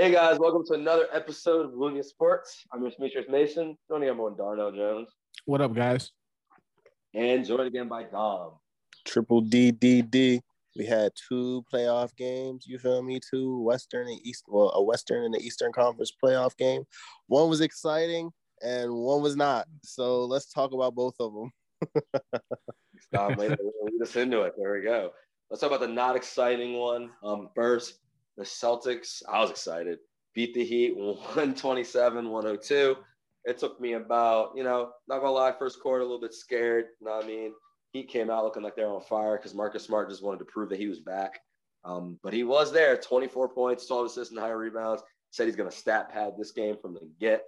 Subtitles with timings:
[0.00, 2.64] Hey guys, welcome to another episode of Lunia Sports.
[2.72, 5.08] I'm your Demetrius Mason, joining everyone Darnell Jones,
[5.44, 6.12] What up, guys?
[7.14, 8.52] and joined again by Dom.
[9.04, 10.40] triple D D D.
[10.76, 12.64] We had two playoff games.
[12.64, 13.18] You feel me?
[13.28, 14.44] Two Western and East.
[14.46, 16.84] Well, a Western and the Eastern Conference playoff game.
[17.26, 18.30] One was exciting
[18.62, 19.66] and one was not.
[19.82, 21.50] So let's talk about both of them.
[23.12, 23.50] Dom, wait,
[23.82, 24.52] lead us into it.
[24.56, 25.10] There we go.
[25.50, 27.10] Let's talk about the not exciting one.
[27.24, 27.98] Um, first,
[28.38, 29.22] the Celtics.
[29.28, 29.98] I was excited.
[30.34, 32.96] Beat the Heat 127 102.
[33.44, 36.86] It took me about, you know, not gonna lie, first quarter, a little bit scared.
[37.00, 37.52] You know what I mean?
[37.92, 40.68] Heat came out looking like they're on fire because Marcus Smart just wanted to prove
[40.70, 41.40] that he was back.
[41.84, 45.02] Um, but he was there 24 points, 12 assists, and high rebounds.
[45.30, 47.44] Said he's to stat pad this game from the get.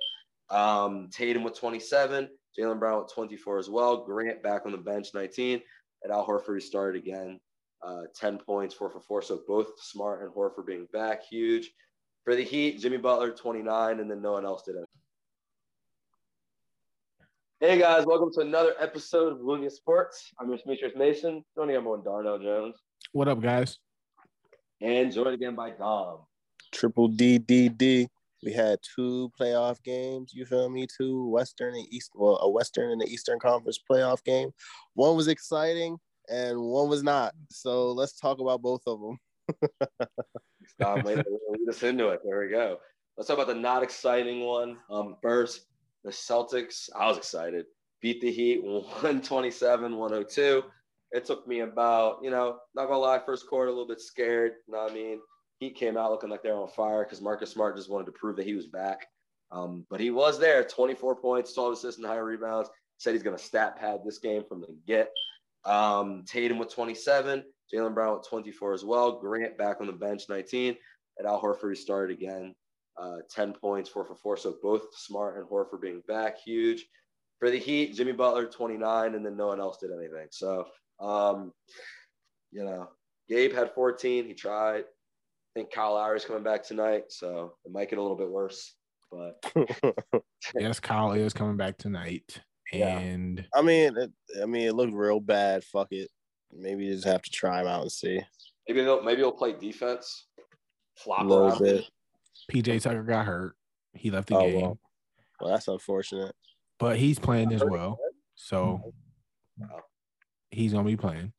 [0.50, 4.04] Um, Tatum with 27, Jaylen Brown with 24 as well.
[4.04, 5.60] Grant back on the bench, 19.
[6.02, 7.38] And Al Horford started again,
[7.82, 9.22] uh, 10 points, four for four.
[9.22, 11.70] So both Smart and Horford being back, huge.
[12.24, 14.84] For the Heat, Jimmy Butler, 29, and then no one else did it.
[17.60, 20.30] Hey guys, welcome to another episode of Lunia Sports.
[20.40, 22.76] I'm your Demetrius Mason, joining everyone Darnell Jones,
[23.12, 23.78] What up, guys?
[24.80, 26.20] and joined again by Dom.
[26.72, 28.08] Triple D D D.
[28.42, 30.32] We had two playoff games.
[30.34, 30.86] You feel me?
[30.86, 32.12] Two Western and East.
[32.14, 34.50] Well, a Western and the Eastern Conference playoff game.
[34.94, 35.98] One was exciting
[36.30, 37.34] and one was not.
[37.50, 39.18] So let's talk about both of them.
[40.78, 42.20] Dom, wait, lead us into it.
[42.24, 42.78] There we go.
[43.16, 44.78] Let's talk about the not exciting one.
[44.90, 45.66] Um, first,
[46.04, 46.88] the Celtics.
[46.96, 47.66] I was excited.
[48.00, 50.62] Beat the Heat 127 102.
[51.12, 54.52] It took me about, you know, not gonna lie, first quarter, a little bit scared.
[54.66, 55.20] You know what I mean?
[55.58, 58.36] Heat came out looking like they're on fire because Marcus Smart just wanted to prove
[58.36, 59.06] that he was back.
[59.52, 62.70] Um, but he was there 24 points, 12 assists, and high rebounds.
[62.98, 65.10] Said he's gonna stat pad this game from the get.
[65.64, 69.20] Um, Tatum with 27, Jaylen Brown with 24 as well.
[69.20, 70.76] Grant back on the bench, 19.
[71.18, 72.54] And Al Horford started again,
[72.98, 74.36] uh, 10 points, four for four.
[74.36, 76.86] So both Smart and Horford being back, huge.
[77.38, 80.26] For the Heat, Jimmy Butler, 29, and then no one else did anything.
[80.30, 80.66] So,
[81.00, 81.52] um,
[82.52, 82.88] you know,
[83.28, 84.26] Gabe had 14.
[84.26, 84.84] He tried.
[84.84, 88.74] I think Kyle Lowry's coming back tonight, so it might get a little bit worse.
[89.10, 89.42] But
[90.58, 92.40] Yes, Kyle is coming back tonight.
[92.72, 92.98] Yeah.
[92.98, 94.10] And I mean, it,
[94.42, 95.64] I mean, it looked real bad.
[95.64, 96.08] Fuck it.
[96.52, 98.20] Maybe you just have to try him out and see
[98.68, 101.58] maybe they'll maybe he'll play defense, a flop little around.
[101.62, 101.84] bit.
[102.52, 103.54] PJ Tucker got hurt.
[103.94, 104.78] He left the Oh, game, well.
[105.40, 106.34] Well, that's unfortunate.
[106.78, 107.98] but he's playing as well.
[108.36, 108.92] So
[110.50, 111.32] he's going to be playing.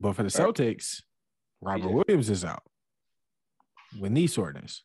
[0.00, 1.02] But for the Celtics,
[1.60, 1.92] Robert PJ.
[2.06, 2.62] Williams is out
[3.98, 4.82] with knee soreness.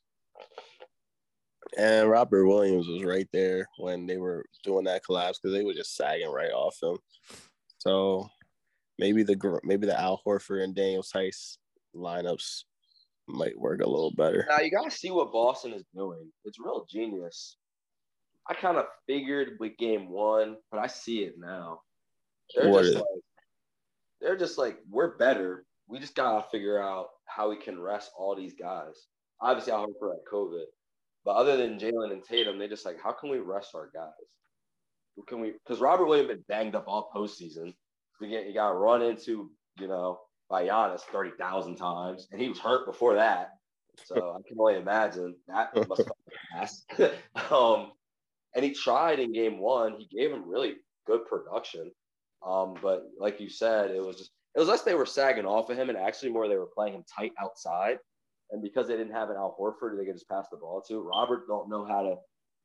[1.77, 5.73] And Robert Williams was right there when they were doing that collapse because they were
[5.73, 6.97] just sagging right off him.
[7.77, 8.29] So
[8.99, 11.57] maybe the maybe the Al Horford and Daniel Theis
[11.95, 12.63] lineups
[13.27, 14.45] might work a little better.
[14.49, 16.31] Now you gotta see what Boston is doing.
[16.43, 17.55] It's real genius.
[18.49, 21.81] I kind of figured with game one, but I see it now.
[22.55, 23.23] They're What just is- like
[24.19, 25.65] they're just like we're better.
[25.87, 29.07] We just gotta figure out how we can rest all these guys.
[29.39, 30.65] Obviously, Al Horford had COVID,
[31.25, 34.11] but other than Jaylen and Tatum, they just like how can we rest our guys?
[35.15, 35.51] Who can we?
[35.51, 37.73] Because Robert Williams been banged up all postseason.
[38.19, 42.49] We get you got run into you know by Giannis thirty thousand times, and he
[42.49, 43.51] was hurt before that.
[44.05, 46.09] So I can only imagine that must
[46.53, 46.85] pass.
[47.51, 47.91] um,
[48.55, 49.95] and he tried in game one.
[49.97, 51.91] He gave him really good production.
[52.45, 55.69] Um, but like you said, it was just it was less they were sagging off
[55.69, 57.97] of him, and actually more they were playing him tight outside.
[58.51, 60.99] And because they didn't have an Al Horford, they could just pass the ball to
[61.01, 61.47] Robert.
[61.47, 62.15] Don't know how to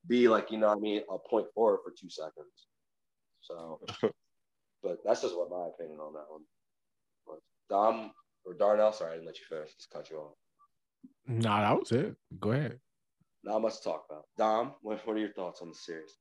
[0.08, 2.66] be like you know what I mean a point forward for two seconds.
[3.40, 3.80] So,
[4.82, 6.42] but that's just what my opinion on that one.
[7.26, 7.38] But
[7.70, 8.10] Dom
[8.44, 9.74] or Darnell, sorry, I didn't let you finish.
[9.74, 10.34] Just cut you off.
[11.26, 12.16] Nah, that was it.
[12.40, 12.78] Go ahead.
[13.44, 14.24] Not much to talk about.
[14.36, 16.16] Dom, what, what are your thoughts on the series?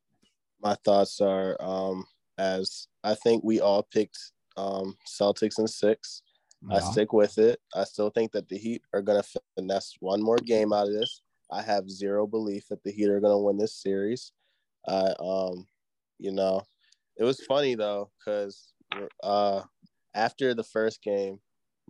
[0.61, 2.05] My thoughts are um
[2.37, 4.17] as I think we all picked
[4.57, 6.21] um Celtics in six.
[6.71, 7.59] I stick with it.
[7.75, 9.23] I still think that the Heat are gonna
[9.55, 11.21] finesse one more game out of this.
[11.51, 14.31] I have zero belief that the Heat are gonna win this series.
[14.87, 15.67] I um,
[16.19, 16.63] you know,
[17.17, 18.73] it was funny though, because
[19.23, 19.61] uh
[20.13, 21.39] after the first game,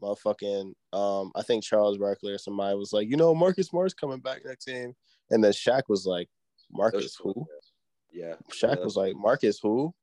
[0.01, 4.19] motherfucking um, I think Charles Barkley or somebody was like, you know, Marcus Smart's coming
[4.19, 4.93] back next game,
[5.29, 6.29] and then Shaq was like,
[6.71, 7.45] Marcus who?
[8.11, 8.35] Yeah.
[8.51, 8.83] Shaq Yeah.
[8.83, 9.93] was like, Marcus who?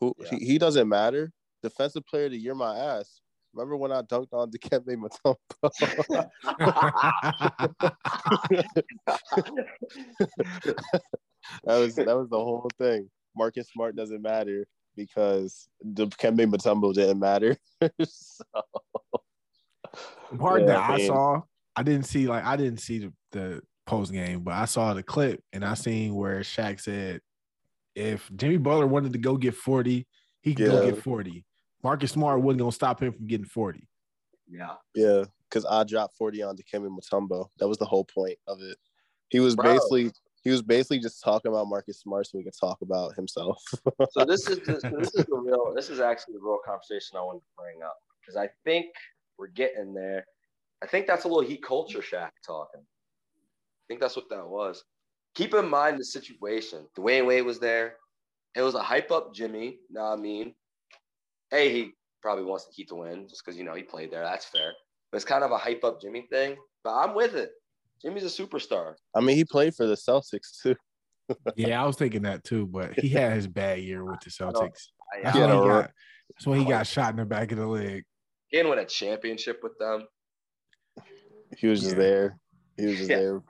[0.00, 0.14] Who?
[0.18, 0.28] Yeah.
[0.30, 1.32] He, he doesn't matter.
[1.62, 3.20] Defensive player of the year, my ass.
[3.54, 5.36] Remember when I dunked on Dikembe Mutombo?
[11.64, 13.10] that was that was the whole thing.
[13.36, 14.66] Marcus Smart doesn't matter
[14.96, 17.56] because Dikembe Mutombo didn't matter.
[18.04, 18.44] so,
[20.30, 21.42] The part Yeah, that I I saw
[21.76, 25.02] I didn't see like I didn't see the, the post game, but I saw the
[25.02, 27.20] clip and I seen where Shaq said
[27.94, 30.06] if Jimmy Butler wanted to go get 40,
[30.40, 31.44] he can go get 40.
[31.82, 33.86] Marcus Smart wasn't gonna stop him from getting 40.
[34.48, 34.74] Yeah.
[34.94, 37.48] Yeah, because I dropped 40 on Dikembe Mutombo.
[37.58, 38.76] That was the whole point of it.
[39.28, 39.72] He was Bro.
[39.72, 40.12] basically
[40.42, 43.62] he was basically just talking about Marcus Smart so we could talk about himself.
[44.10, 45.72] So this is this, this is the real.
[45.74, 48.86] This is actually the real conversation I wanted to bring up because I think
[49.38, 50.26] we're getting there.
[50.82, 52.80] I think that's a little heat culture Shaq talking.
[52.80, 54.84] I think that's what that was.
[55.34, 56.86] Keep in mind the situation.
[56.98, 57.96] Dwyane Wade was there.
[58.56, 59.78] It was a hype up Jimmy.
[59.90, 60.54] Know what I mean?
[61.52, 64.24] Hey, he probably wants the Heat to win just because you know he played there.
[64.24, 64.72] That's fair.
[65.10, 66.56] But it's kind of a hype up Jimmy thing.
[66.82, 67.50] But I'm with it.
[68.00, 68.94] Jimmy's a superstar.
[69.14, 70.74] I mean, he played for the Celtics too.
[71.54, 74.88] Yeah, I was thinking that too, but he had his bad year with the Celtics.
[75.14, 75.90] I, That's Yeah, why he got
[76.30, 78.04] that's why he got shot in the back of the leg.
[78.48, 80.06] He didn't win a championship with them.
[81.56, 82.02] He was just Yeah.
[82.02, 82.38] there.
[82.76, 83.16] He was just Yeah.
[83.18, 83.42] there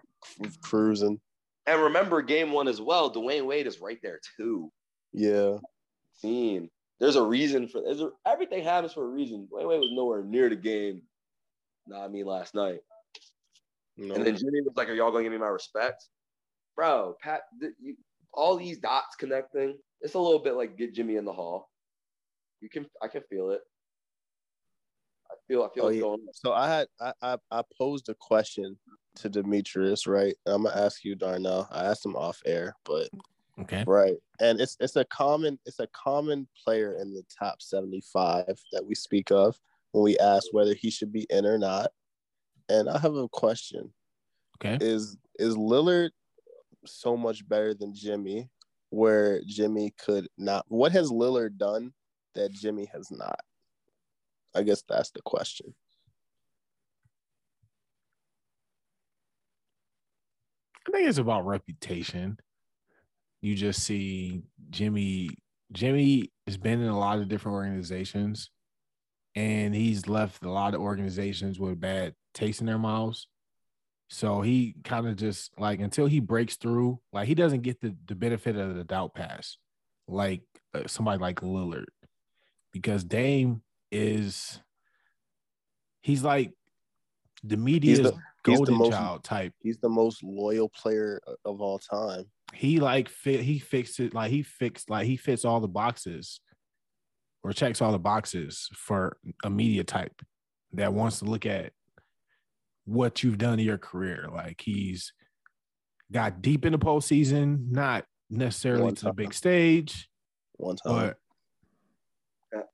[0.60, 1.20] cruising.
[1.66, 3.12] And remember, game one as well.
[3.12, 4.70] Dwyane Wade is right there too.
[5.12, 5.58] Yeah.
[6.14, 6.68] Scene.
[7.02, 9.48] There's a reason for there's a, everything happens for a reason.
[9.52, 11.02] Dwyane Wade was nowhere near the game.
[11.88, 12.78] Not me last night.
[13.96, 14.14] No.
[14.14, 16.06] And then Jimmy was like, "Are y'all gonna give me my respect,
[16.76, 17.96] bro?" Pat, th- you,
[18.32, 19.78] all these dots connecting.
[20.00, 21.70] It's a little bit like get Jimmy in the hall.
[22.60, 23.62] You can, I can feel it.
[25.28, 26.02] I feel, I feel Oh, it's yeah.
[26.02, 26.20] going.
[26.32, 28.78] So I had I, I I posed a question
[29.16, 30.36] to Demetrius, right?
[30.46, 31.66] I'm gonna ask you, Darnell.
[31.72, 33.08] I asked him off air, but
[33.60, 33.84] Okay.
[33.86, 38.84] right, and it's it's a common it's a common player in the top 75 that
[38.84, 39.58] we speak of
[39.92, 41.90] when we ask whether he should be in or not.
[42.68, 43.92] And I have a question:
[44.64, 44.84] Okay.
[44.84, 46.10] Is is Lillard
[46.86, 48.48] so much better than Jimmy?
[48.90, 50.64] Where Jimmy could not?
[50.68, 51.92] What has Lillard done
[52.34, 53.40] that Jimmy has not?
[54.54, 55.74] I guess that's the question.
[60.86, 62.38] I think it's about reputation.
[63.42, 65.30] You just see Jimmy.
[65.72, 68.50] Jimmy has been in a lot of different organizations,
[69.34, 73.26] and he's left a lot of organizations with bad taste in their mouths.
[74.08, 77.96] So he kind of just like until he breaks through, like he doesn't get the,
[78.06, 79.56] the benefit of the doubt pass,
[80.06, 80.42] like
[80.74, 81.86] uh, somebody like Lillard,
[82.72, 84.60] because Dame is
[86.02, 86.52] he's like
[87.42, 88.20] the media's the- he's the
[88.56, 92.24] golden most- child type He's the most loyal player of all time.
[92.54, 96.40] He like fit he fixed it like he fixed like he fits all the boxes
[97.42, 100.22] or checks all the boxes for a media type
[100.74, 101.72] that wants to look at
[102.84, 104.28] what you've done in your career.
[104.32, 105.12] Like he's
[106.10, 110.08] got deep in the postseason, not necessarily One to the big stage,
[110.56, 111.14] One time,
[112.50, 112.66] but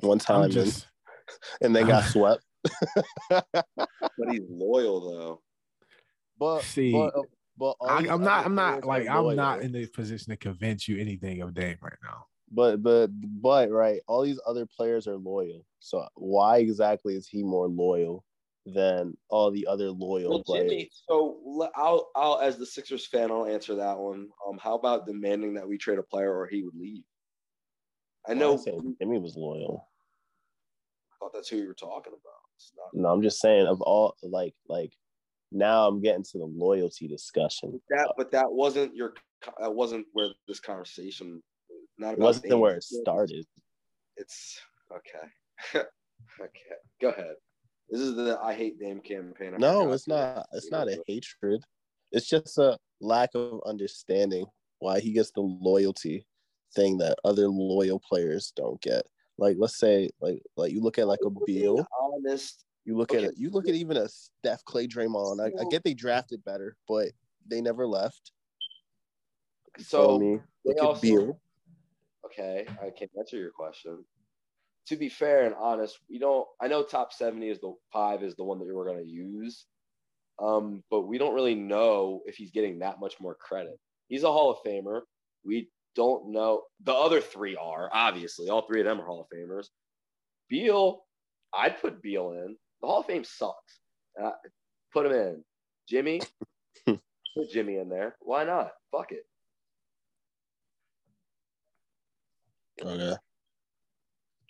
[0.00, 0.86] one time, I'm and-
[1.60, 2.42] and, they got swept.
[3.30, 3.44] But
[4.30, 5.42] he's loyal though.
[6.38, 7.22] But See, but, uh,
[7.58, 10.98] but I, I'm not I'm not like I'm not in the position to convince you
[10.98, 12.26] anything of Dame right now.
[12.50, 13.08] But but
[13.40, 15.64] but right, all these other players are loyal.
[15.80, 18.24] So why exactly is he more loyal
[18.66, 20.70] than all the other loyal Well, players?
[20.70, 20.90] Jimmy.
[21.08, 24.28] So I'll, I'll, as the Sixers fan, I'll answer that one.
[24.46, 27.04] Um, how about demanding that we trade a player or he would leave?
[28.28, 28.54] I Well, know.
[28.54, 29.88] I said Jimmy was loyal.
[31.12, 32.32] I thought that's who you were talking about.
[32.76, 34.92] Not No, I'm just saying of all like like
[35.52, 37.80] now I'm getting to the loyalty discussion.
[37.90, 39.14] that, but that wasn't your.
[39.60, 41.42] That wasn't where this conversation.
[41.98, 43.46] Not about wasn't where it started.
[44.16, 44.60] It's
[44.92, 45.28] okay.
[46.40, 47.34] okay, go ahead.
[47.88, 49.54] This is the I hate Dame campaign.
[49.54, 50.46] I No, it's not.
[50.52, 51.62] It's not a hatred.
[52.12, 54.46] It's just a lack of understanding
[54.78, 56.26] why he gets the loyalty
[56.74, 59.06] thing that other loyal players don't get.
[59.38, 62.65] Like, let's say, like, like you look at like a Beal, honest.
[62.86, 63.24] You look Okay.
[63.24, 65.42] at it, you look at even a Steph, Clay, Draymond.
[65.42, 67.08] I, I get they drafted better, but
[67.46, 68.32] they never left.
[69.78, 70.40] So me?
[70.64, 71.38] Look at Beal.
[72.24, 74.04] Okay, I can answer your question.
[74.86, 76.46] To be fair and honest, we don't.
[76.60, 79.66] I know top seventy is the five is the one that we're going to use,
[80.40, 83.78] um, but we don't really know if he's getting that much more credit.
[84.08, 85.00] He's a Hall of Famer.
[85.44, 86.62] We don't know.
[86.84, 89.66] The other three are obviously all three of them are Hall of Famers.
[90.48, 91.04] Beal,
[91.52, 92.56] I'd put Beal in.
[92.80, 93.80] The Hall of Fame sucks.
[94.22, 94.30] Uh,
[94.92, 95.44] put him in.
[95.88, 96.20] Jimmy,
[96.86, 98.16] put Jimmy in there.
[98.20, 98.72] Why not?
[98.90, 99.24] Fuck it.
[102.82, 103.14] Okay.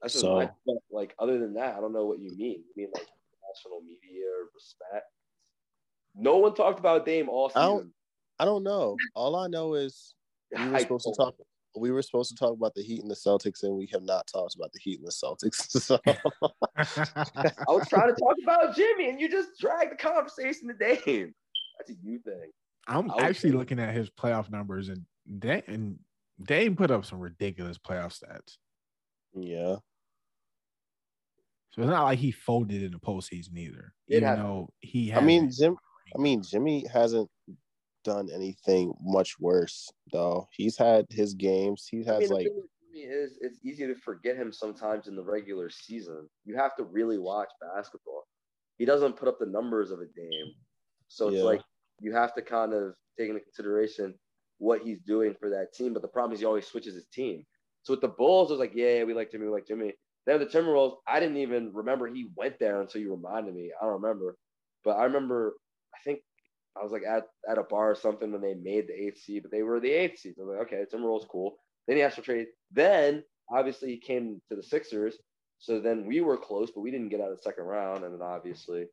[0.03, 0.51] That's just So- my
[0.91, 1.15] like.
[1.19, 2.63] Other than that, I don't know what you mean.
[2.65, 3.07] You mean like
[3.49, 5.07] national media respect?
[6.15, 7.93] No one talked about Dame all I don't- season.
[8.39, 8.97] I don't know.
[9.15, 10.15] All I know is
[10.55, 11.35] we were supposed to talk.
[11.77, 14.27] We were supposed to talk about the Heat and the Celtics, and we have not
[14.27, 15.67] talked about the Heat and the Celtics.
[15.83, 20.75] So I was trying to talk about Jimmy, and you just dragged the conversation to
[20.75, 21.35] Dame.
[21.79, 22.51] That's a you thing.
[22.89, 25.05] I'm I actually say- looking at his playoff numbers, and
[25.39, 25.99] Dame, and
[26.43, 28.57] Dame put up some ridiculous playoff stats.
[29.35, 29.77] yeah,
[31.73, 33.93] So it's not like he folded in the postseason either.
[34.09, 35.51] It Even had- though he, I mean.
[35.51, 35.77] Jim.
[36.17, 37.29] I mean, Jimmy hasn't
[38.07, 40.49] done anything much worse though.
[40.53, 41.89] He's had his games.
[41.91, 42.49] He I has mean, like
[42.95, 46.29] is it's easy to forget him sometimes in the regular season.
[46.45, 48.27] You have to really watch basketball.
[48.79, 50.55] He doesn't put up the numbers of a game.
[51.09, 51.45] so it's Yeah.
[51.45, 51.63] like
[52.01, 54.19] you have to kind of take into consideration
[54.59, 55.93] what he's doing for that team.
[55.93, 57.47] But the problem is he always switches his team.
[57.83, 59.95] So with the Bulls, it was like, yeah, we like Jimmy, we like Jimmy.
[60.27, 63.73] Then the Timberwolves, I didn't even remember he went there until you reminded me.
[63.81, 64.37] I don't remember,
[64.85, 65.55] but I remember.
[65.95, 66.21] I think
[66.79, 69.43] I was like at, at a bar or something when they made the eighth seed,
[69.43, 70.35] but they were the eighth seed.
[70.39, 71.57] I was like, okay, Timberwolves cool.
[71.87, 72.47] Then he asked for trade.
[72.73, 75.17] Then obviously he came to the Sixers.
[75.59, 78.05] So then we were close, but we didn't get out of the second round.
[78.05, 78.87] And then obviously,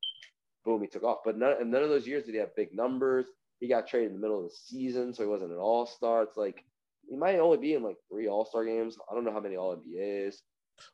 [0.64, 1.20] boom, he took off.
[1.26, 3.26] But none, none of those years did he have big numbers.
[3.60, 6.24] He got traded in the middle of the season, so he wasn't an all star.
[6.24, 6.64] It's like
[7.10, 8.98] he might only be in like three all star games.
[9.10, 10.36] I don't know how many all NBAs.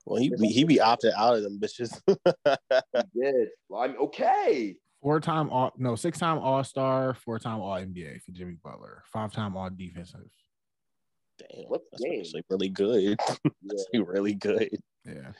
[0.05, 1.99] well, he be, he be opted out of them bitches.
[2.95, 3.49] He did.
[3.69, 4.75] Well, I'm okay.
[5.01, 9.03] Four time all no six time All Star, four time All NBA for Jimmy Butler,
[9.11, 10.29] five time All Defensive.
[11.39, 12.19] Damn, What's that's game?
[12.21, 13.19] actually really good.
[13.43, 13.49] Yeah.
[13.63, 14.69] That's really good.
[15.05, 15.31] Yeah,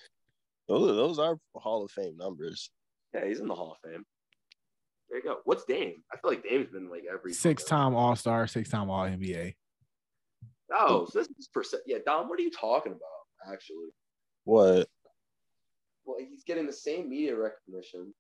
[0.68, 2.70] Those those are Hall of Fame numbers.
[3.14, 4.06] Yeah, he's in the Hall of Fame.
[5.10, 5.38] There you go.
[5.44, 6.04] What's Dame?
[6.14, 9.56] I feel like Dame's been like every six time All Star, six time All NBA.
[10.72, 11.84] Oh, so this is percent.
[11.88, 13.52] Yeah, Dom, what are you talking about?
[13.54, 13.90] Actually,
[14.44, 14.88] What
[16.06, 18.14] well, he's getting the same media recognition.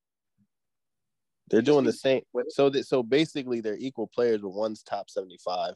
[1.49, 2.21] They're doing the same.
[2.49, 5.75] So that so basically they're equal players, but one's top seventy five.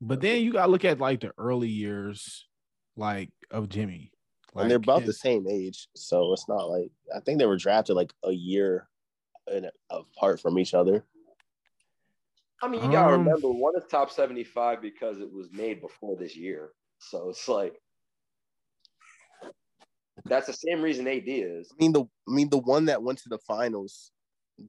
[0.00, 2.46] But then you gotta look at like the early years,
[2.96, 4.12] like of Jimmy.
[4.54, 7.56] and they're Like, about the same age, so it's not like I think they were
[7.56, 8.88] drafted like a year
[9.50, 11.04] in, apart from each other.
[12.62, 16.16] I mean, you gotta Um, remember one is top seventy-five because it was made before
[16.16, 16.72] this year.
[16.98, 17.80] So it's like
[20.24, 21.70] that's the same reason AD is.
[21.70, 24.10] I mean the I mean the one that went to the finals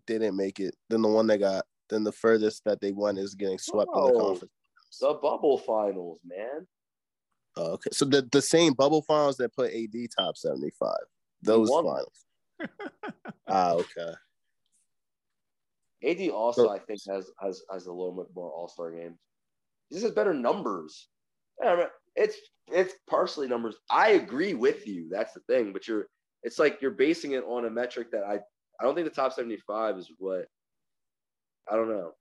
[0.06, 0.76] didn't make it.
[0.90, 4.04] Then the one that got then the furthest that they went is getting swept in
[4.04, 4.52] the conference.
[5.00, 6.68] The bubble finals, man.
[7.56, 11.06] Oh, okay, so the the same bubble finals that put AD top seventy five.
[11.42, 11.86] Those won.
[11.86, 12.26] finals.
[13.48, 14.14] ah, okay.
[16.04, 19.18] AD also, So- I think, has has has a little bit more All Star games.
[19.90, 21.08] He just has better numbers.
[21.62, 23.76] Yeah, I mean, it's it's partially numbers.
[23.90, 25.08] I agree with you.
[25.10, 26.08] That's the thing, but you're
[26.44, 28.40] it's like you're basing it on a metric that I
[28.80, 30.46] I don't think the top seventy five is what
[31.72, 32.14] I don't know.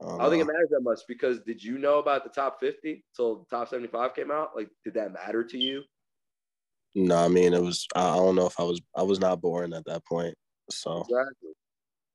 [0.00, 3.04] I don't think it matters that much because did you know about the top fifty
[3.14, 4.50] till the top seventy five came out?
[4.56, 5.82] Like, did that matter to you?
[6.94, 7.86] No, I mean it was.
[7.94, 8.80] I I don't know if I was.
[8.96, 10.34] I was not born at that point,
[10.70, 11.50] so Exactly.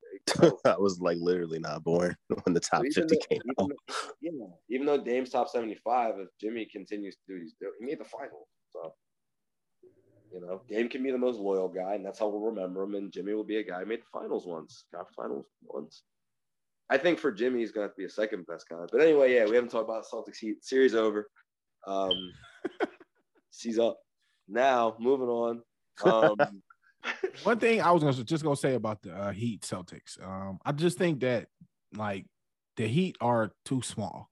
[0.02, 0.60] There you go.
[0.70, 3.70] I was like literally not born when the top fifty though- came even out.
[3.88, 4.30] though- yeah,
[4.70, 8.00] even though Dame's top 75, if Jimmy continues to do what he's doing, he made
[8.00, 8.48] the final.
[8.72, 8.92] So,
[10.32, 12.94] you know, Dame can be the most loyal guy, and that's how we'll remember him.
[12.94, 16.02] And Jimmy will be a guy who made the finals once, conference finals once.
[16.90, 18.84] I think for Jimmy, he's going to have to be a second best guy.
[18.90, 20.64] But anyway, yeah, we haven't talked about Celtics Heat.
[20.64, 21.28] Series over.
[21.86, 22.32] Um,
[23.80, 23.98] up.
[24.48, 25.62] Now, moving on.
[26.04, 26.36] Um,
[27.42, 30.72] One thing I was gonna just gonna say about the uh, Heat Celtics, um, I
[30.72, 31.46] just think that
[31.94, 32.26] like
[32.76, 34.28] the Heat are too small.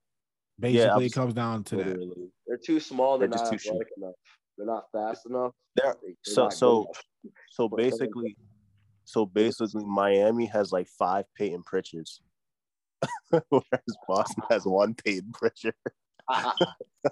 [0.59, 2.29] Basically, it comes down to that.
[2.45, 3.17] They're too small.
[3.17, 4.15] They're, They're just not too athletic enough.
[4.57, 5.53] They're not fast enough.
[5.75, 6.91] They're, They- they're so so
[7.51, 8.35] so basically,
[9.05, 12.19] so basically, Miami has like five Payton Pritchards,
[13.49, 15.75] whereas Boston has one Payton Pritchard.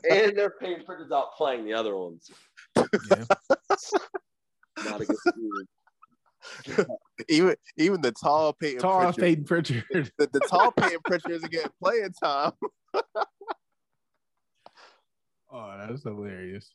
[0.10, 2.30] and they're paying Pritchard's out playing the other ones.
[2.76, 3.24] Yeah.
[4.84, 6.86] Not a good team.
[7.30, 9.84] even even the tall Payton Tall Pritchard, Payton Pritchard.
[10.18, 12.52] the, the tall Payton Pritchard isn't getting playing time.
[15.52, 16.74] Oh, that's hilarious.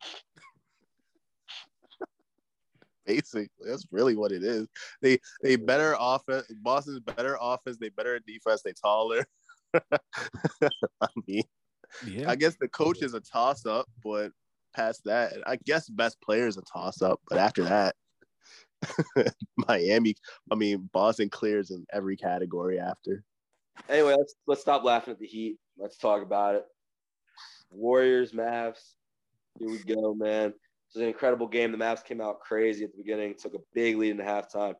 [3.06, 4.66] Basically, that's really what it is.
[5.02, 6.46] They they better offense.
[6.62, 7.76] Boston's better offense.
[7.78, 8.62] They better defense.
[8.62, 9.26] They taller.
[9.74, 11.42] I mean,
[12.06, 12.30] Yeah.
[12.30, 14.32] I guess the coach is a toss up, but
[14.74, 17.20] past that, I guess best player is a toss up.
[17.28, 17.94] But after that,
[19.56, 20.14] Miami,
[20.50, 23.24] I mean, Boston clears in every category after.
[23.88, 25.58] Anyway, let's let's stop laughing at the Heat.
[25.76, 26.64] Let's talk about it.
[27.70, 28.94] Warriors, Mavs.
[29.58, 30.50] Here we go, man.
[30.50, 31.72] This was an incredible game.
[31.72, 34.74] The Mavs came out crazy at the beginning, took a big lead in the halftime,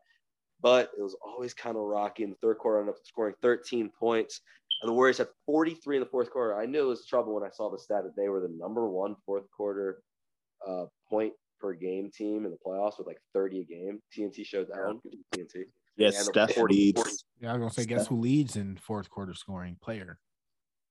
[0.61, 2.25] but it was always kind of rocky.
[2.25, 4.41] In the third quarter, ended up scoring 13 points.
[4.83, 6.59] and the Warriors had 43 in the fourth quarter.
[6.59, 8.89] I knew it was trouble when I saw the stat that they were the number
[8.89, 10.03] one fourth quarter
[10.67, 14.01] uh, point per game team in the playoffs with like 30 a game.
[14.17, 15.01] TNT showed that one.
[15.35, 15.65] TNT.
[15.97, 17.25] Yes, And Steph leads.
[17.41, 20.19] Yeah, I was gonna say, guess who leads in fourth quarter scoring player?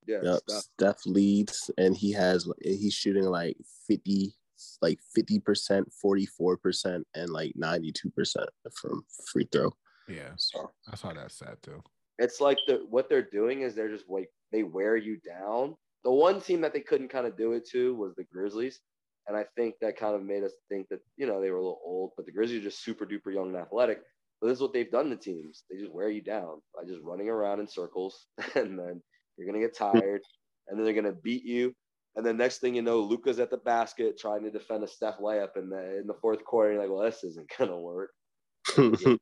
[0.07, 0.63] Yeah, Yep, Steph.
[0.63, 3.57] Steph leads, and he has he's shooting like
[3.87, 4.33] fifty,
[4.81, 9.71] like fifty percent, forty four percent, and like ninety two percent from free throw.
[10.07, 11.81] Yeah, So I saw that stat too.
[12.19, 15.75] it's like the what they're doing is they're just like they wear you down.
[16.03, 18.81] The one team that they couldn't kind of do it to was the Grizzlies,
[19.27, 21.61] and I think that kind of made us think that you know they were a
[21.61, 23.99] little old, but the Grizzlies are just super duper young and athletic.
[24.41, 25.63] But this is what they've done to teams.
[25.71, 29.01] They just wear you down by just running around in circles, and then
[29.37, 30.21] you're gonna get tired,
[30.67, 31.73] and then they're gonna beat you.
[32.15, 35.17] And then next thing you know, Luka's at the basket trying to defend a Steph
[35.17, 36.73] layup in the in the fourth quarter.
[36.73, 38.11] You're like, well, this isn't gonna work.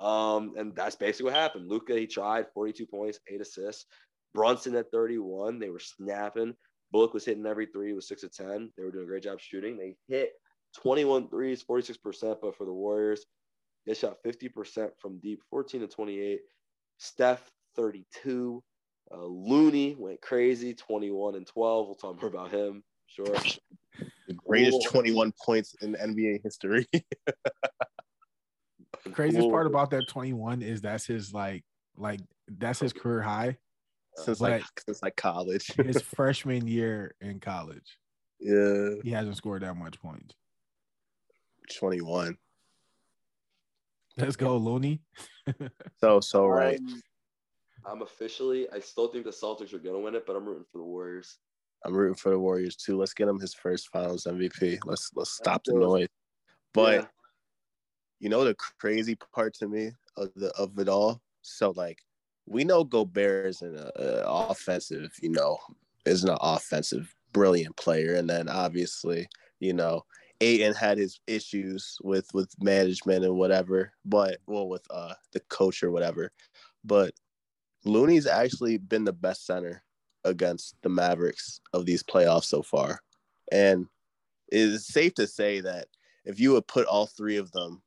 [0.00, 1.68] Um, and that's basically what happened.
[1.68, 3.86] Luka, he tried 42 points, eight assists.
[4.34, 5.58] Brunson at 31.
[5.58, 6.54] They were snapping.
[6.90, 8.70] Bullock was hitting every three, was six of 10.
[8.76, 9.76] They were doing a great job shooting.
[9.76, 10.32] They hit
[10.82, 13.24] 21 threes, 46%, but for the Warriors,
[13.86, 16.40] they shot 50% from deep, 14 to 28.
[16.98, 18.62] Steph, 32.
[19.14, 21.86] Uh, Looney went crazy, 21 and 12.
[21.86, 22.82] We'll talk more about him.
[23.06, 23.26] Sure.
[24.26, 24.90] the greatest Cool.
[24.90, 26.86] twenty one points in NBA history.
[29.04, 31.62] The craziest part about that 21 is that's his like
[31.96, 33.58] like that's his career high.
[34.16, 35.66] since But- like since like college.
[35.76, 37.98] His freshman year in college,
[38.40, 40.34] yeah, he hasn't scored that much points.
[41.78, 42.38] twenty one.
[44.16, 45.02] Let's go, Looney.
[45.98, 46.78] So so right.
[46.78, 47.02] Um,
[47.86, 50.64] I'm officially, I still think the Celtics are going to win it, but I'm rooting
[50.70, 51.38] for the Warriors.
[51.84, 52.96] I'm rooting for the Warriors too.
[52.96, 54.78] Let's get him his first Finals MVP.
[54.84, 56.08] Let's let's stop the noise.
[56.72, 57.06] But Yeah.
[58.20, 61.20] you know the crazy part to me of the of it all.
[61.42, 61.98] So like
[62.46, 65.58] we know Gobert is an uh, offensive, you know,
[66.06, 69.28] is an offensive brilliant player, and then obviously
[69.60, 70.04] you know
[70.40, 75.82] Ayton had his issues with with management and whatever, but well with uh the coach
[75.82, 76.30] or whatever,
[76.82, 77.12] but
[77.84, 79.82] Looney's actually been the best center
[80.24, 83.00] against the Mavericks of these playoffs so far,
[83.52, 83.86] and
[84.50, 85.86] it is safe to say that
[86.24, 87.82] if you would put all three of them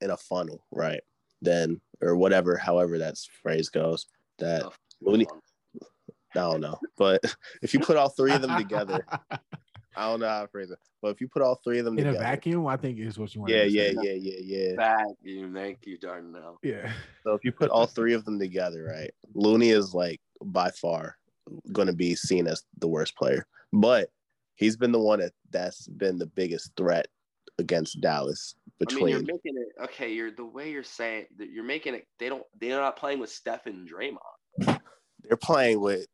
[0.00, 1.00] in a funnel, right?
[1.40, 4.06] Then or whatever, however that phrase goes,
[4.38, 5.26] that Oh, Looney,
[5.80, 5.84] I
[6.34, 7.22] don't know, but
[7.62, 9.04] if you put all three of them together,
[9.98, 11.98] I don't know how to phrase it, but if you put all three of them
[11.98, 13.52] in a vacuum, I think is what you want.
[13.52, 13.96] yeah, to yeah, say.
[14.02, 14.76] yeah, yeah, yeah.
[14.76, 15.52] Thank you.
[15.52, 16.58] Thank you, Darnell.
[16.62, 16.92] yeah.
[17.24, 19.10] So if you put all three of them together, right?
[19.34, 21.16] Looney is like by far
[21.72, 24.10] going to be seen as the worst player, but
[24.54, 27.08] he's been the one that that's been the biggest threat
[27.58, 29.04] against Dallas I between.
[29.06, 30.12] mean, you're making it okay.
[30.12, 32.06] You're the way you're saying that you're making it.
[32.20, 32.44] They don't.
[32.60, 34.78] They're not playing with Steph and Draymond.
[35.24, 36.06] they're playing with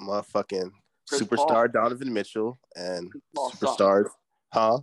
[0.00, 0.70] motherfucking
[1.08, 1.82] Chris superstar Paul.
[1.84, 4.14] Donovan Mitchell and superstars, sucks.
[4.52, 4.78] huh?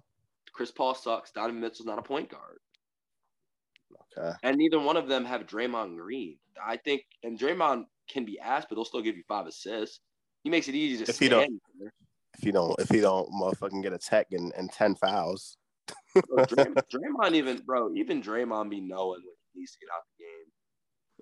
[0.53, 1.31] Chris Paul sucks.
[1.31, 2.59] Donovan Mitchell's not a point guard,
[4.17, 4.35] Okay.
[4.43, 6.37] and neither one of them have Draymond Green.
[6.65, 9.99] I think, and Draymond can be asked, but they'll still give you five assists.
[10.43, 11.93] He makes it easy to If he don't- stand there.
[12.37, 15.57] If you don't, if you don't, motherfucking get a tech and, and ten fouls,
[16.13, 20.01] Bro, Draymond, Draymond even bro, even Draymond be knowing when he needs to get out
[20.01, 20.47] of the game.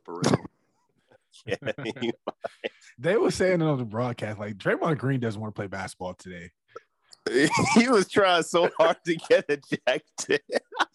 [0.06, 0.46] For real.
[2.04, 2.12] yeah,
[3.00, 6.14] They were saying it on the broadcast, like Draymond Green doesn't want to play basketball
[6.14, 6.52] today.
[7.76, 10.42] he was trying so hard to get ejected.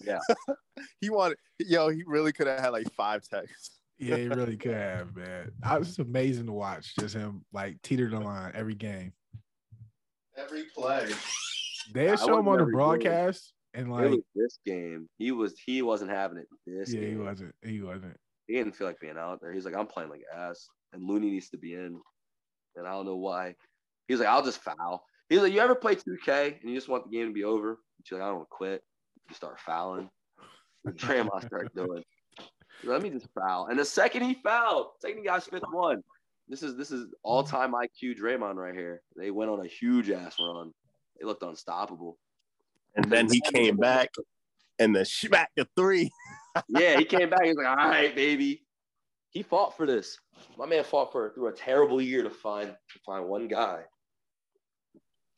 [0.01, 0.19] Yeah.
[1.01, 3.79] he wanted, yo, he really could have had like five techs.
[3.99, 5.51] Yeah, he really could have, man.
[5.63, 9.13] I was amazing to watch, just him like teeter the line every game.
[10.37, 11.09] Every play.
[11.93, 12.73] They I show him on the never good.
[12.73, 15.09] broadcast, and like, was this game.
[15.19, 17.55] He was he wasn't having it this yeah, he wasn't.
[17.63, 18.17] He wasn't.
[18.47, 19.53] He didn't feel like being out there.
[19.53, 22.01] He's like, I'm playing like ass, and Looney needs to be in,
[22.77, 23.55] and I don't know why.
[24.07, 25.05] He's like, I'll just foul.
[25.29, 27.79] He's like, you ever play 2K and you just want the game to be over?
[28.11, 28.83] You're like, I don't want to quit.
[29.29, 30.09] You start fouling.
[30.87, 32.03] Draymond started doing.
[32.85, 33.67] Let me just foul.
[33.67, 36.03] And the second he fouled, second he got fifth one.
[36.49, 39.03] This is this is all time IQ Draymond right here.
[39.17, 40.73] They went on a huge ass run.
[41.19, 42.17] They looked unstoppable.
[42.97, 44.11] And then he came back
[44.79, 46.11] and the smack the three.
[46.69, 47.45] yeah, he came back.
[47.45, 48.63] He's like, all right, baby.
[49.31, 50.19] He fought for this.
[50.57, 53.83] My man fought for through a terrible year to find to find one guy.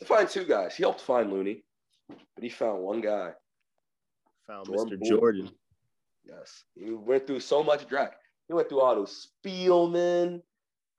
[0.01, 0.77] To find two guys.
[0.77, 1.65] He helped find Looney,
[2.09, 3.33] but he found one guy.
[4.47, 5.01] Found Jordan Mr.
[5.01, 5.19] Poole.
[5.19, 5.51] Jordan.
[6.25, 6.65] Yes.
[6.75, 8.11] He went through so much drag.
[8.49, 10.43] He went through all those Spellman.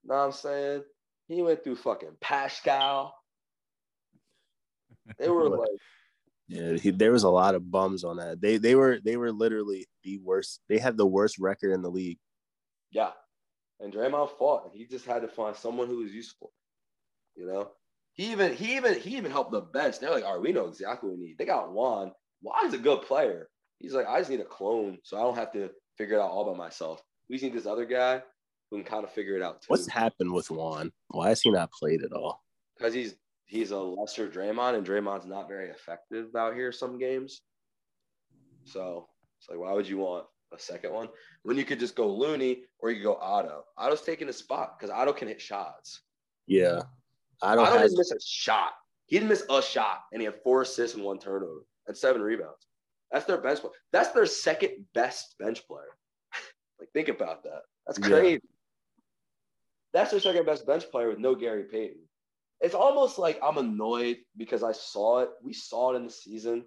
[0.04, 0.82] Know what I'm saying?
[1.28, 3.10] He went through fucking Paschall.
[5.18, 5.68] They were like,
[6.48, 8.40] Yeah, he, there was a lot of bums on that.
[8.40, 10.60] They they were they were literally the worst.
[10.68, 12.18] They had the worst record in the league.
[12.92, 13.10] Yeah.
[13.80, 14.70] and Draymond fought.
[14.74, 16.52] He just had to find someone who was useful.
[17.36, 17.70] You know,
[18.12, 19.98] he even he even he even helped the bench.
[19.98, 21.38] They're like, all right, we know exactly what we need.
[21.38, 22.12] They got Juan.
[22.42, 23.48] Juan's a good player.
[23.78, 26.30] He's like, I just need a clone, so I don't have to figure it out
[26.30, 27.02] all by myself.
[27.28, 28.22] We just need this other guy
[28.70, 29.66] who can kind of figure it out too.
[29.68, 30.92] What's happened with Juan?
[31.08, 32.42] Why has he not played at all?
[32.76, 33.14] Because he's
[33.46, 37.42] he's a lesser Draymond, and Draymond's not very effective out here some games.
[38.64, 41.08] So it's like, why would you want a second one
[41.42, 43.64] when you could just go Looney or you could go Otto?
[43.76, 46.02] Otto's taking a spot because Otto can hit shots.
[46.46, 46.82] Yeah,
[47.42, 47.66] I don't.
[47.66, 48.72] Otto didn't miss a shot.
[49.06, 52.22] He didn't miss a shot, and he had four assists and one turnover and seven
[52.22, 52.66] rebounds.
[53.10, 53.72] That's their bench player.
[53.92, 55.96] That's their second best bench player.
[56.80, 57.62] like, think about that.
[57.86, 58.06] That's Yeah.
[58.08, 58.40] crazy.
[59.92, 62.00] That's their second best bench player with no Gary Payton.
[62.60, 65.30] It's almost like I'm annoyed because I saw it.
[65.42, 66.64] We saw it in the season,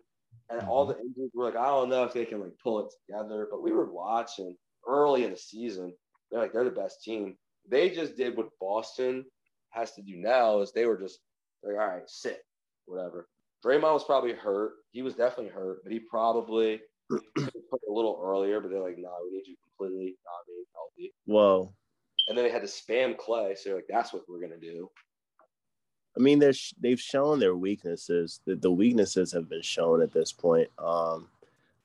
[0.50, 1.00] and all mm-hmm.
[1.00, 3.48] the injuries were like, I don't know if they can like pull it together.
[3.50, 4.56] But we were watching
[4.88, 5.94] early in the season.
[6.32, 7.36] They're like they're the best team.
[7.68, 9.26] They just did what Boston
[9.72, 10.62] has to do now.
[10.62, 11.20] Is they were just
[11.64, 12.44] like, all right, sit,
[12.86, 13.28] whatever.
[13.66, 14.74] Draymond was probably hurt.
[14.92, 18.60] He was definitely hurt, but he probably put a little earlier.
[18.60, 21.14] But they're like, no, we need you completely not being healthy.
[21.26, 21.74] Whoa.
[22.28, 23.56] And then they had to spam Clay.
[23.56, 24.90] So they're like, that's what we're gonna do.
[26.18, 28.40] I mean, they're they've shown their weaknesses.
[28.46, 30.70] The, the weaknesses have been shown at this point.
[30.78, 31.28] Um,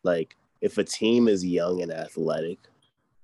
[0.02, 2.58] like if a team is young and athletic,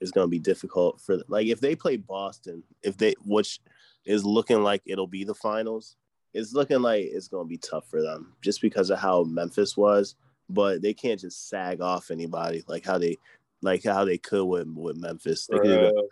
[0.01, 3.61] it's going to be difficult for like if they play Boston, if they which
[4.05, 5.97] is looking like it'll be the finals,
[6.35, 9.77] it's looking like it's going to be tough for them just because of how Memphis
[9.77, 10.17] was.
[10.49, 13.17] But they can't just sag off anybody like how they
[13.63, 15.47] like how they could with with Memphis.
[15.47, 16.09] They could go,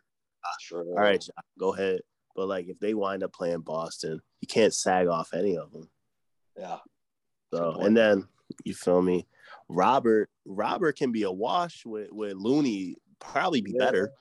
[0.61, 0.85] Sure.
[0.85, 2.01] all right, John, go ahead.
[2.35, 5.89] But like if they wind up playing Boston, you can't sag off any of them.
[6.59, 6.79] Yeah.
[7.53, 8.29] So and then
[8.65, 9.27] you feel me,
[9.69, 10.29] Robert.
[10.45, 12.97] Robert can be a wash with with Looney.
[13.21, 13.85] Probably be Yeah.
[13.85, 14.13] better.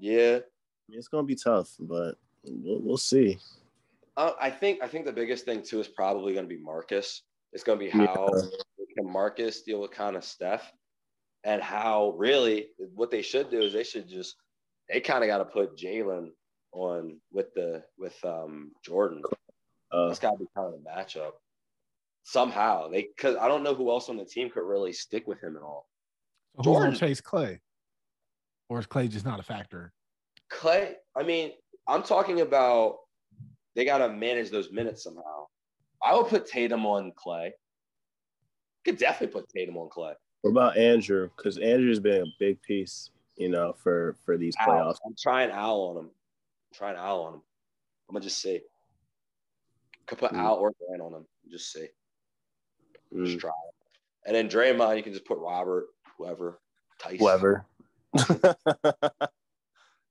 [0.00, 0.38] Yeah.
[0.40, 3.38] I mean, it's gonna be tough, but we'll, we'll see.
[4.16, 7.22] Uh, I think I think the biggest thing too is probably going to be Marcus.
[7.52, 8.06] It's going to be Yeah.
[8.06, 8.28] how
[8.96, 10.70] can Marcus deal with kind of Steph,
[11.44, 14.36] and how really what they should do is they should just
[14.90, 16.28] they kind of got to put Jaylen
[16.72, 19.22] on with the with um Jordan.
[19.92, 21.32] Uh, That's got to be kind of a matchup
[22.24, 22.88] somehow.
[22.88, 25.56] They because I don't know who else on the team could really stick with him
[25.56, 25.86] at all.
[26.56, 27.60] So who's Jordan- gonna chase Clay?
[28.68, 29.92] Or is Clay just not a factor?
[30.48, 31.52] Clay, I mean,
[31.86, 32.96] I'm talking about
[33.74, 35.46] they got to manage those minutes somehow.
[36.02, 37.52] I would put Tatum on Clay.
[38.84, 40.12] Could definitely put Tatum on Clay.
[40.42, 41.28] what about Andrew?
[41.36, 44.68] Because Andrew's been a big piece, you know, for for these Al.
[44.68, 44.96] playoffs.
[45.06, 46.10] I'm trying Al on him.
[46.72, 47.42] I'm trying Al on him.
[48.08, 48.60] I'm gonna just see.
[50.06, 50.38] Could put Mm.
[50.38, 51.26] Al or Grant on him.
[51.50, 51.88] Just see.
[53.14, 53.74] Just Mm, try it.
[54.24, 56.60] And then Draymond, you can just put Robert, whoever,
[56.98, 57.18] Tyson.
[57.18, 57.66] whoever.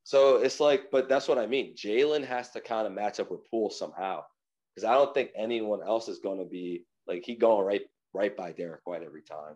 [0.04, 1.74] So it's like, but that's what I mean.
[1.76, 4.24] Jaylen has to kind of match up with Poole somehow,
[4.74, 8.36] because I don't think anyone else is going to be like he going right right
[8.36, 9.56] by Derrick White every time.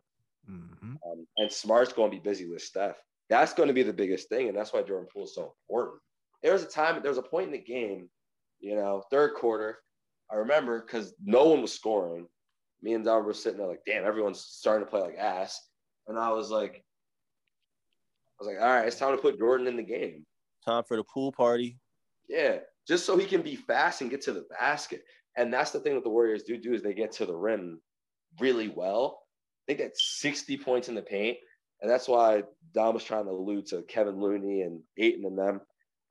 [0.50, 0.98] Mhm.
[1.06, 3.02] Um, and Smart's going to be busy with Steph.
[3.28, 6.00] That's going to be the biggest thing, and that's why Jordan Poole is so important.
[6.46, 8.08] There was a time, there was a point in the game,
[8.60, 9.80] you know, third quarter.
[10.32, 12.28] I remember because no one was scoring.
[12.84, 15.60] Me and Don were sitting there like, damn, everyone's starting to play like ass,
[16.08, 16.84] and I was like,
[18.40, 20.24] I was like, all right, it's time to put Jordan in the game.
[20.64, 21.80] Time for the pool party.
[22.30, 25.04] Yeah, just so he can be fast and get to the basket.
[25.36, 27.82] And that's the thing that the Warriors do do is they get to the rim
[28.40, 29.24] really well.
[29.68, 31.38] They get 60 points in the paint.
[31.82, 32.44] And that's why
[32.76, 35.62] Don was trying to allude to Kevin Looney and Ayton and them.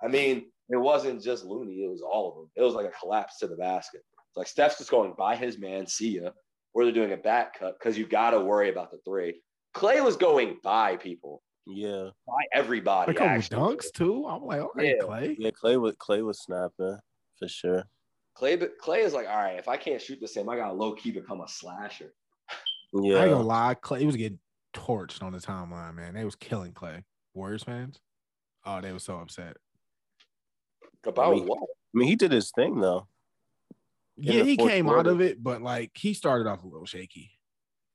[0.03, 2.51] I mean, it wasn't just Looney, it was all of them.
[2.57, 4.03] It was like a collapse to the basket.
[4.29, 6.31] It's like Steph's just going by his man, see ya,
[6.73, 9.41] or they're doing a back cut because you got to worry about the three.
[9.75, 13.13] Clay was going by people, Yeah, by everybody.
[13.13, 13.59] A couple actually.
[13.77, 14.27] dunks too.
[14.27, 15.05] I'm like, all right, Yeah.
[15.05, 15.37] Clay.
[15.39, 15.51] yeah.
[15.51, 16.99] Clay was Clay was snapping
[17.39, 17.85] for sure.
[18.35, 20.73] Clay, Clay is like, all right, if I can't shoot the same, I got to
[20.75, 22.13] low key become a slasher.
[22.93, 24.39] Yeah, I ain't Yeah, gonna lie, Clay was getting
[24.75, 26.15] torched on the timeline, man.
[26.15, 27.05] They was killing Clay.
[27.35, 28.01] Warriors fans.
[28.67, 29.57] Oh, they were so upset.
[31.07, 31.59] About I mean, what?
[31.63, 33.07] I mean, he did his thing though.
[34.17, 36.87] In yeah, he fourth came out of it, but like he started off a little
[36.87, 37.33] shaky.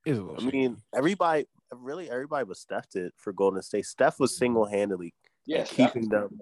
[0.05, 0.57] It a little I shaky.
[0.57, 3.85] mean, everybody, really, everybody was Steph it for Golden State.
[3.85, 4.39] Steph was mm-hmm.
[4.39, 5.13] single handedly
[5.45, 6.39] Yeah, keeping Steph- them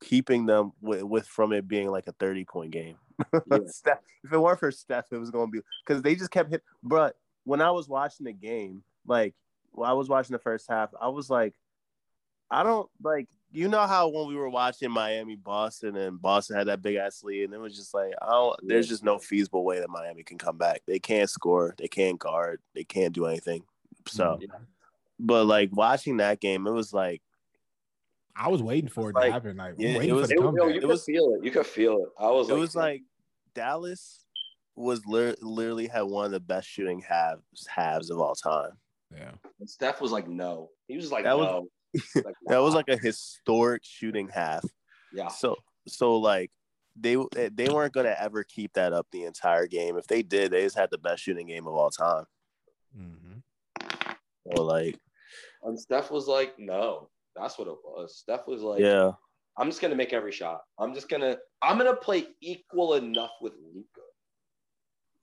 [0.00, 2.96] keeping them with, with from it being like a 30 point game.
[3.50, 3.58] Yeah.
[3.66, 6.50] Steph, if it weren't for Steph, it was going to be because they just kept
[6.50, 6.62] hit.
[6.84, 9.34] But when I was watching the game, like
[9.72, 11.54] when I was watching the first half, I was like,
[12.48, 16.66] I don't like, you know how when we were watching Miami Boston and Boston had
[16.68, 19.64] that big ass lead, and it was just like, I don't, there's just no feasible
[19.64, 20.82] way that Miami can come back.
[20.86, 23.62] They can't score, they can't guard, they can't do anything.
[24.06, 24.48] So, Yeah.
[25.18, 27.22] but like watching that game, it was like,
[28.36, 29.56] I was waiting for it Like, to happen.
[29.56, 30.68] Like, yeah, waiting it for was- the It, yo, comeback.
[30.68, 31.44] you It could was- feel it.
[31.44, 32.08] You could feel it.
[32.18, 33.02] I was it like, was like
[33.54, 34.24] Dallas
[34.76, 38.72] was lit- literally had one of the best shooting halves halves of all time.
[39.12, 39.32] yeah.
[39.64, 40.70] Steph was like, no.
[40.86, 42.00] He was like, That was- no.
[42.24, 44.64] Like, That was like a historic shooting half.
[45.12, 45.28] yeah.
[45.28, 46.50] So so like
[47.00, 49.96] they they weren't gonna ever keep that up the entire game.
[49.96, 52.24] If they did, they just had the best shooting game of all time.
[52.98, 54.12] Mm-hmm.
[54.54, 54.98] So like
[55.62, 57.10] And Steph was like, no.
[57.36, 58.16] That's what it was.
[58.16, 59.12] Steph was like, yeah,
[59.56, 60.62] I'm just gonna make every shot.
[60.78, 64.00] I'm just gonna I'm gonna play equal enough with Luka.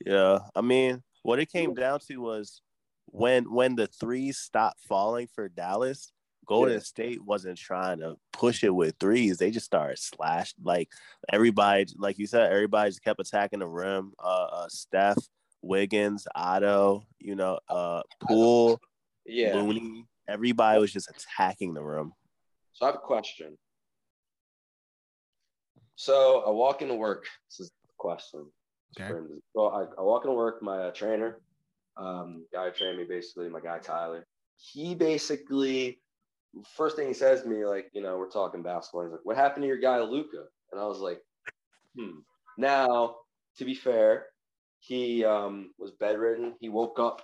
[0.06, 0.39] yeah.
[0.56, 2.62] I mean, what it came down to was
[3.08, 6.13] when when the threes stopped falling for Dallas,
[6.45, 6.79] Golden Yeah.
[6.79, 9.38] State wasn't trying to push it with threes.
[9.38, 10.89] They just started slash like
[11.31, 14.13] everybody, like you said, everybody just kept attacking the rim.
[14.19, 15.17] Uh, uh Steph,
[15.62, 18.79] Wiggins, Otto, you know, uh Poole,
[19.25, 19.55] Yeah.
[19.55, 20.05] Looney.
[20.27, 22.12] Everybody was just attacking the rim.
[22.73, 23.58] So I have a question.
[25.95, 27.25] So I walk into work.
[27.49, 28.45] This is the question.
[28.99, 29.13] Okay.
[29.55, 30.62] So I, I walk into work.
[30.62, 31.39] My uh, trainer,
[31.97, 34.25] um, guy who trained me, basically, my guy Tyler.
[34.58, 35.99] He basically,
[36.76, 39.04] first thing he says to me, like, you know, we're talking basketball.
[39.04, 41.22] He's like, "What happened to your guy Luka?" And I was like,
[41.98, 42.20] "Hmm."
[42.58, 43.18] Now,
[43.58, 44.28] to be fair,
[44.80, 46.56] he um, was bedridden.
[46.60, 47.22] He woke up,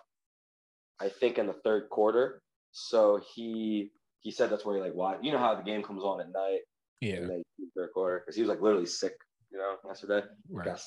[0.99, 2.41] I think, in the third quarter.
[2.71, 3.91] So he
[4.21, 6.31] he said that's where he like why you know how the game comes on at
[6.31, 6.61] night
[7.01, 7.15] Yeah.
[7.15, 7.43] and then
[7.75, 9.15] third quarter because he was like literally sick,
[9.51, 10.25] you know, yesterday.
[10.49, 10.79] Right.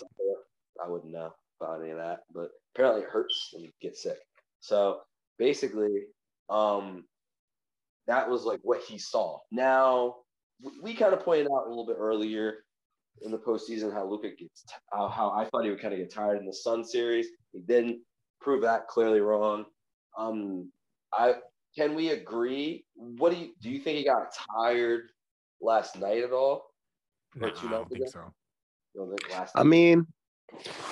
[0.82, 4.18] I wouldn't know about any of that, but apparently it hurts when you get sick.
[4.60, 5.00] So
[5.38, 6.06] basically,
[6.48, 7.04] um,
[8.06, 9.38] that was like what he saw.
[9.50, 10.16] Now
[10.62, 12.64] we, we kind of pointed out a little bit earlier
[13.22, 16.00] in the postseason how Luka gets t- how, how I thought he would kind of
[16.00, 17.28] get tired in the Sun series.
[17.52, 18.00] He didn't
[18.40, 19.64] prove that clearly wrong.
[20.18, 20.70] Um,
[21.12, 21.34] I
[21.76, 22.84] can we agree?
[22.94, 23.70] What do you do?
[23.70, 25.10] You think he got tired
[25.60, 26.66] last night at all?
[27.34, 28.10] Nah, Or two I don't think ago?
[28.10, 28.34] so.
[28.94, 30.06] No, the last I mean,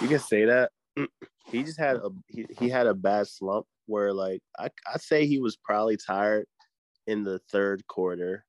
[0.00, 0.70] you can say that.
[1.46, 5.26] He just had a he, he had a bad slump where like I I say
[5.26, 6.46] he was probably tired
[7.12, 8.44] in the third quarter,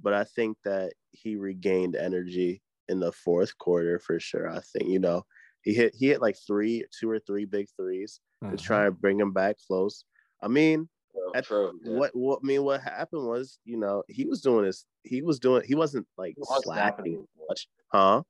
[0.00, 4.48] but I think that he regained energy in the fourth quarter for sure.
[4.48, 5.22] I think you know
[5.62, 8.62] he hit he hit like three two or three big 3s to Mhm.
[8.62, 10.04] try and bring him back close.
[10.42, 11.92] I mean, True, at- true, yeah.
[11.98, 15.38] what what I mean what happened was you know he was doing this he was
[15.38, 18.22] doing he wasn't like He was slacking in much, huh?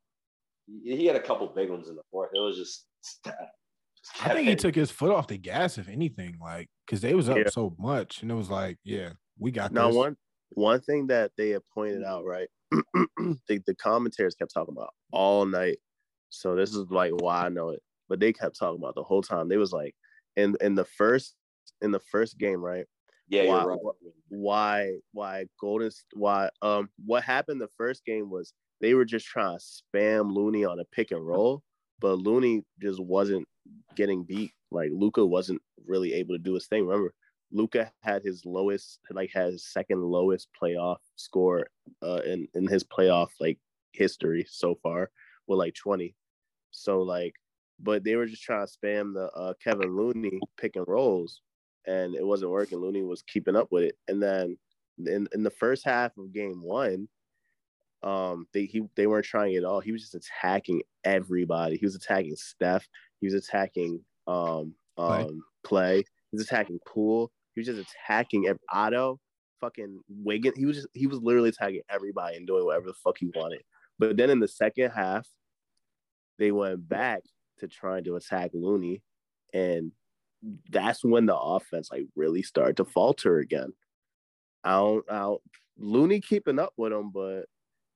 [0.85, 2.31] He, he had a couple big ones in the fourth.
[2.35, 2.87] It was just.
[3.25, 7.15] just I think he took his foot off the gas, if anything, like because they
[7.15, 7.49] was up Yeah.
[7.51, 9.97] so much, and it was like, yeah, we got Now this.
[9.97, 10.17] one
[10.51, 12.49] one thing that they had pointed out, right?
[12.71, 15.79] the, the commentators kept talking about all night.
[16.31, 17.83] So this is like why I know it.
[18.09, 19.49] But they kept talking about the whole time.
[19.49, 19.95] They was like
[20.37, 21.35] in in the first
[21.83, 22.85] in the first game, right?
[23.29, 23.79] Yeah, Why- you're right.
[24.29, 29.59] Why why Golden why um what happened the first game was they were just trying
[29.59, 31.63] to spam Looney on a pick and roll,
[32.01, 33.47] but Looney just wasn't
[33.97, 34.53] getting beat.
[34.71, 36.87] Like Luka wasn't really able to do his thing.
[36.87, 37.13] Remember,
[37.53, 41.69] Luka had his lowest, like had his second lowest playoff score
[42.03, 43.59] uh, in in his playoff like
[43.93, 45.11] history so far
[45.47, 46.15] with like 20.
[46.71, 47.35] So like,
[47.79, 51.43] but they were just trying to spam the uh, Kevin Looney pick and rolls,
[51.87, 52.79] and it wasn't working.
[52.79, 54.59] Looney was keeping up with it, and then
[54.99, 57.09] in in the first half of game one,
[58.03, 59.81] um, they he they weren't trying it all.
[59.81, 61.77] He was just attacking everybody.
[61.77, 62.87] He was attacking Steph.
[63.21, 65.23] He was attacking um Clay.
[65.23, 66.05] um Clay.
[66.31, 67.31] He was attacking Poole.
[67.55, 69.19] He was just attacking ev- Otto,
[69.61, 70.53] fucking Wiggin.
[70.57, 73.63] He was just he was literally attacking everybody and doing whatever the fuck he wanted.
[73.99, 75.27] But then in the second half,
[76.39, 77.23] they went back
[77.59, 79.03] to trying to attack Looney,
[79.55, 79.93] and
[80.71, 83.73] that's when the offense like really started to falter again.
[84.65, 85.43] I don't, I don't
[85.79, 87.45] Looney keeping up with him, but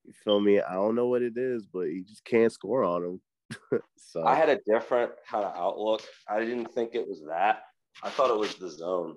[0.05, 0.61] you feel me?
[0.61, 3.81] I don't know what it is, but he just can't score on him.
[3.97, 6.03] so I had a different kind of outlook.
[6.29, 7.63] I didn't think it was that.
[8.03, 9.17] I thought it was the zone.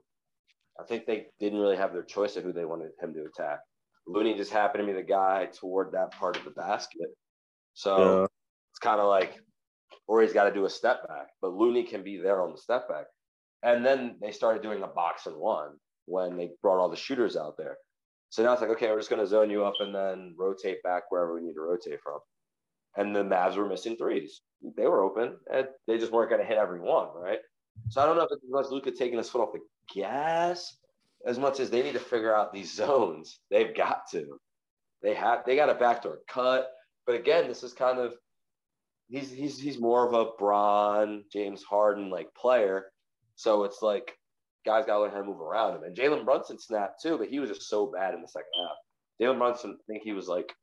[0.80, 3.60] I think they didn't really have their choice of who they wanted him to attack.
[4.08, 7.16] Looney just happened to be the guy toward that part of the basket.
[7.74, 8.26] So Yeah.
[8.72, 9.40] it's kind of like,
[10.08, 12.58] or he's got to do a step back, but Looney can be there on the
[12.58, 13.06] step back.
[13.62, 17.38] And then they started doing a box and one when they brought all the shooters
[17.38, 17.78] out there.
[18.30, 20.84] So now it's like, okay, we're just going to zone you up and then rotate
[20.84, 22.20] back wherever we need to rotate from.
[22.98, 24.42] And the Mavs were missing threes.
[24.76, 27.40] They were open, and they just weren't going to hit every one, right?
[27.90, 29.60] So I don't know if it's because Luka taking his foot off the
[29.94, 30.78] gas
[31.26, 33.40] as much as they need to figure out these zones.
[33.50, 34.40] They've got to.
[35.02, 35.44] They have.
[35.46, 36.72] They got a backdoor cut,
[37.06, 38.14] but again, this is kind of
[39.10, 42.86] he's he's he's more of a Bron James Harden like player.
[43.36, 44.18] So it's like
[44.66, 45.84] guys got to learn how to move around him.
[45.84, 48.78] And Jalen Brunson snapped too, but he was just so bad in the second half.
[49.22, 50.54] Jalen Brunson, I think he was like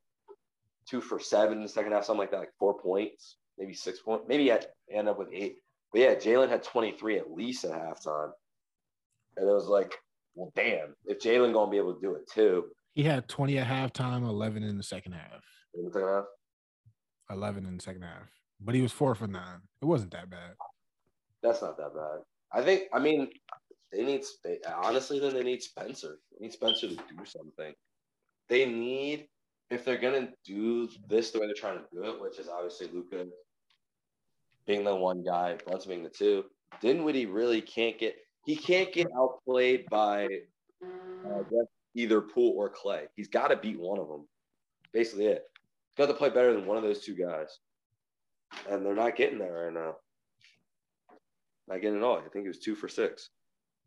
[0.89, 4.01] two for seven in the second half, something like that, like four points, maybe six
[4.01, 4.53] points, maybe he
[4.93, 5.57] end up with eight.
[5.93, 8.31] But yeah, Jalen had 23 at least at halftime.
[9.37, 9.95] And it was like,
[10.35, 12.67] well, damn, if Jalen gonna be able to do it too.
[12.95, 15.43] He had 20 at halftime, 11 in the second half.
[15.75, 16.25] In the second half?
[17.31, 18.29] 11 in the second half.
[18.61, 19.61] But he was four for nine.
[19.81, 20.55] It wasn't that bad.
[21.43, 22.21] That's not that bad.
[22.53, 23.29] I think, I mean,
[23.93, 26.19] they need, they, honestly, then they need Spencer.
[26.33, 27.73] They need Spencer to do something.
[28.49, 29.29] They need,
[29.71, 32.49] if they're going to do this the way they're trying to do it, which is
[32.49, 33.27] obviously Luka
[34.67, 36.45] being the one guy, Brunson being the two,
[36.81, 40.29] Dinwiddie really can't get, he can't get outplayed by
[40.85, 41.43] uh,
[41.95, 43.07] either Poole or Clay.
[43.17, 44.27] He's got to beat one of them.
[44.93, 45.45] Basically, it.
[45.89, 47.59] He's got to play better than one of those two guys,
[48.69, 49.97] and they're not getting there right now.
[51.69, 52.19] Not getting it all.
[52.19, 53.31] I think it was two for six,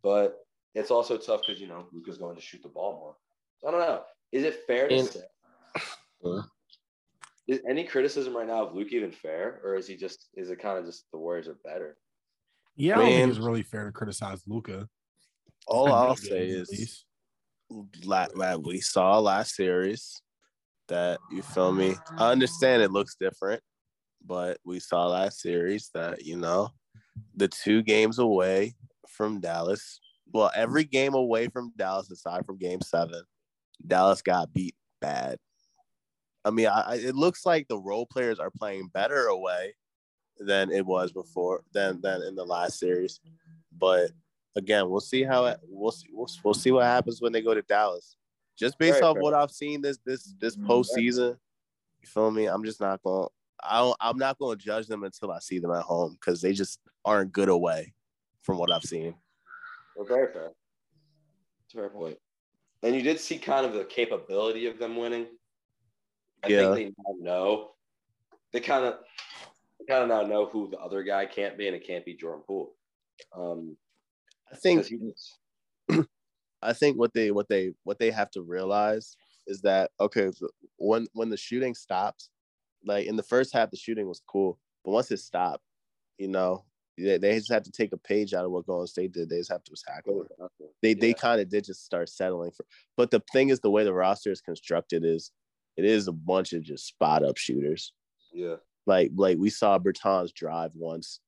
[0.01, 0.37] but
[0.75, 3.15] it's also tough because you know Luka's going to shoot the ball more.
[3.59, 4.01] So I don't know.
[4.31, 5.21] Is it fair to and, say?
[7.47, 10.29] Is any criticism right now of Luke even fair, or is he just?
[10.35, 11.97] Is it kind of just the Warriors are better?
[12.75, 14.87] Yeah, I don't think it's really fair to criticize Luka.
[15.67, 17.05] All I'll say is,
[17.69, 20.21] we saw last series
[20.87, 21.95] that you feel me.
[22.17, 23.61] I understand it looks different,
[24.25, 26.69] but we saw last series that you know
[27.35, 28.75] the two games away
[29.07, 29.99] from Dallas.
[30.31, 33.21] Well, every game away from Dallas, aside from Game Seven,
[33.85, 35.37] Dallas got beat bad.
[36.45, 39.75] I mean, I, it looks like the role players are playing better away
[40.39, 43.19] than it was before than than in the last series.
[43.77, 44.11] But
[44.55, 47.53] again, we'll see how it, we'll see we'll, we'll see what happens when they go
[47.53, 48.17] to Dallas.
[48.57, 50.69] Just based off what I've seen this this this mm-hmm.
[50.69, 51.37] postseason,
[52.01, 52.45] you feel me?
[52.45, 53.27] I'm just not going.
[53.61, 56.53] I I'm not going to judge them until I see them at home because they
[56.53, 57.93] just aren't good away,
[58.43, 59.15] from what I've seen.
[59.95, 60.51] Well, very fair.
[61.73, 62.17] Fair point.
[62.83, 65.25] And you did see kind of the capability of them winning.
[66.43, 66.73] I yeah.
[66.73, 67.71] think they now know.
[68.51, 68.95] They kind of
[69.87, 72.43] kind of now know who the other guy can't be, and it can't be Jordan
[72.45, 72.73] Poole.
[73.35, 73.77] Um,
[74.51, 74.87] I think
[76.61, 79.15] I think what they what they what they have to realize
[79.47, 80.31] is that okay,
[80.77, 82.29] when when the shooting stops,
[82.85, 85.63] like in the first half, the shooting was cool, but once it stopped,
[86.17, 86.63] you know,
[86.97, 89.29] they, they just have to take a page out of what Golden State did.
[89.29, 90.25] They just have to attack them.
[90.81, 90.95] They yeah.
[90.99, 92.65] they kind of did just start settling for.
[92.95, 95.31] But the thing is, the way the roster is constructed is,
[95.77, 97.93] it is a bunch of just spot up shooters.
[98.33, 98.55] Yeah.
[98.85, 101.19] Like like we saw Bertans drive once,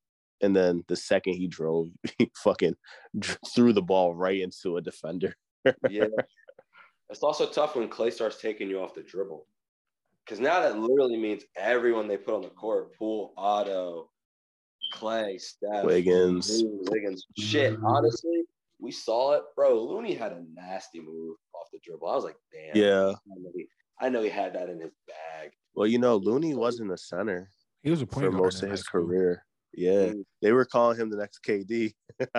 [0.41, 2.75] and then the second he drove, he fucking
[3.53, 5.35] threw the ball right into a defender.
[5.89, 6.07] yeah.
[7.09, 9.45] It's also tough when Clay starts taking you off the dribble.
[10.25, 14.09] Because now that literally means everyone they put on the court, Poole, Otto,
[14.93, 16.63] Clay, Steph, Wiggins.
[16.89, 17.27] Wiggins.
[17.37, 17.85] Shit, mm-hmm.
[17.85, 18.43] honestly,
[18.79, 19.43] we saw it.
[19.55, 22.07] Bro, Looney had a nasty move off the dribble.
[22.07, 22.81] I was like, damn.
[22.81, 23.13] Yeah.
[23.99, 25.51] I know he, I know he had that in his bag.
[25.75, 27.49] Well, you know, Looney wasn't a center.
[27.83, 29.43] He was a point for most of his career.
[29.73, 30.23] Yeah, mm.
[30.41, 31.93] they were calling him the next KD.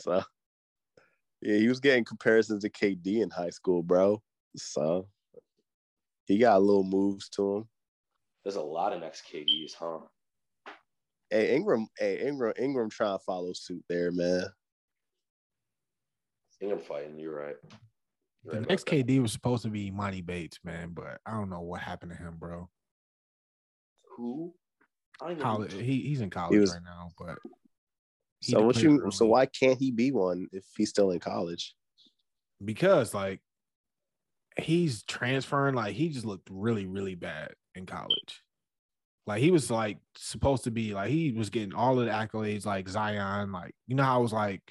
[0.00, 0.22] So,
[1.40, 4.22] yeah, he was getting comparisons to KD in high school, bro.
[4.56, 5.08] So,
[6.26, 7.68] he got a little moves to him.
[8.44, 10.00] There's a lot of next KDs, huh?
[11.30, 11.88] Hey, Ingram.
[11.98, 12.52] Hey, Ingram.
[12.58, 14.44] Ingram trying to follow suit there, man.
[16.60, 17.18] Ingram fighting.
[17.18, 17.56] You're right.
[18.44, 19.22] You're the right next KD that.
[19.22, 22.36] was supposed to be Emoni Bates, man, but I don't know what happened to him,
[22.38, 22.68] bro.
[24.16, 24.54] Who?
[25.40, 25.72] college.
[25.72, 27.38] He, he's in college was, right now, but
[28.42, 29.10] so what you?
[29.10, 31.74] So why can't he be one if he's still in college?
[32.64, 33.40] Because like
[34.60, 38.42] he's transferring, like he just looked really, really bad in college.
[39.26, 42.64] Like he was like supposed to be like he was getting all of the accolades,
[42.64, 44.62] like Zion, like you know how I was like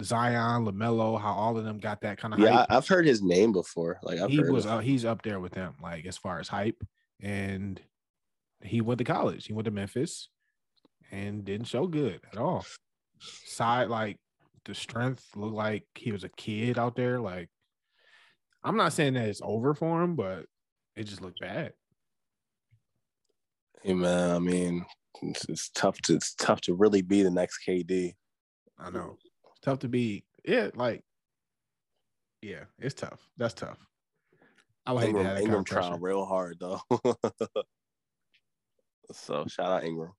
[0.00, 2.48] Zion, Lamelo, how all of them got that kind of hype.
[2.48, 2.56] yeah.
[2.58, 2.66] Hype.
[2.70, 3.98] I've heard his name before.
[4.02, 6.82] Like I've he was, uh, he's up there with them, like as far as hype,
[7.20, 7.80] and
[8.62, 9.46] he went to college.
[9.46, 10.28] He went to Memphis
[11.10, 12.64] and didn't show good at all.
[13.20, 14.18] Side like
[14.64, 17.20] the strength looked like he was a kid out there.
[17.20, 17.50] Like
[18.64, 20.46] I'm not saying that it's over for him, but
[20.96, 21.72] it just looked bad.
[23.82, 24.84] Hey man, I mean,
[25.22, 28.14] it's, it's tough to it's tough to really be the next KD.
[28.78, 29.16] I know.
[29.62, 30.24] It's tough to be.
[30.44, 31.04] Yeah, like
[32.40, 33.20] yeah, it's tough.
[33.36, 33.78] That's tough.
[34.84, 36.80] I would Ingram, hate that Ingram trying real hard though.
[39.14, 40.12] So shout out Ingram.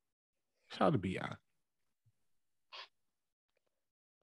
[0.71, 1.17] Shout out to Bi.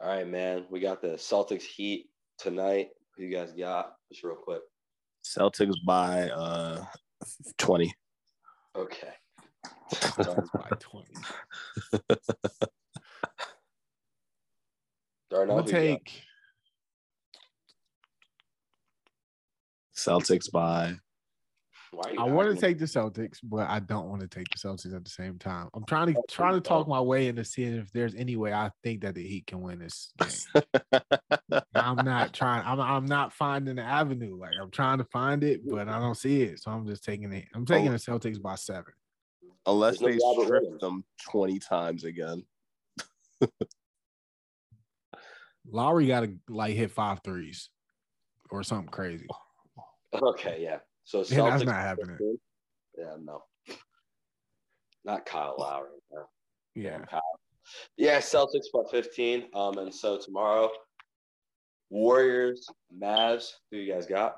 [0.01, 0.65] All right, man.
[0.71, 2.07] We got the Celtics Heat
[2.39, 2.91] tonight.
[3.17, 3.95] Who you guys got?
[4.13, 4.61] Just real quick.
[5.25, 6.85] Celtics by uh
[7.59, 7.93] twenty.
[8.77, 9.13] Okay.
[10.55, 11.15] by twenty.
[15.67, 16.23] Darnell, we'll take.
[19.97, 20.97] Celtics by.
[21.93, 24.47] Why are you I want to take the Celtics, but I don't want to take
[24.51, 25.69] the Celtics at the same time.
[25.75, 28.71] I'm trying to trying to talk my way into seeing if there's any way I
[28.85, 31.01] think that the Heat can win this game.
[31.75, 32.65] I'm not trying.
[32.65, 34.39] I'm I'm not finding the avenue.
[34.39, 36.63] Like I'm trying to find it, but I don't see it.
[36.63, 37.47] So I'm just taking it.
[37.55, 38.93] I'm taking the Celtics by seven.
[39.67, 42.45] Unless they strip them 20 times again.
[45.73, 47.71] Lowry got to like hit five threes
[48.51, 49.27] or something crazy.
[50.15, 50.79] Okay, yeah.
[51.05, 52.19] So Yeah, that's not happening.
[52.97, 53.43] Yeah, no.
[55.05, 55.91] Not Kyle Lowry.
[56.13, 56.25] No.
[56.75, 56.99] Yeah.
[57.11, 57.23] Kyle.
[57.97, 59.47] Yeah, Celtics by 15.
[59.55, 60.71] Um, and so tomorrow,
[61.89, 62.67] Warriors,
[62.97, 63.53] Mavs.
[63.71, 64.37] Who you guys got?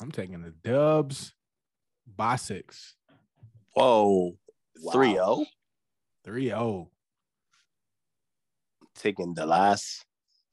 [0.00, 1.34] I'm taking the Dubs
[2.06, 2.96] by six.
[3.74, 4.36] Whoa.
[4.80, 5.46] Wow.
[6.24, 6.90] 3 0.
[8.96, 9.12] 3 0.
[9.12, 10.04] Taking the last.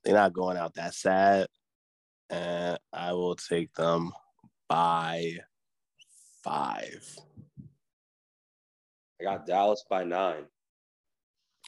[0.04, 1.48] They're not going out that sad.
[2.30, 4.12] And I will take them
[4.68, 5.34] by
[6.44, 7.18] five.
[9.20, 10.46] I got Dallas by nine.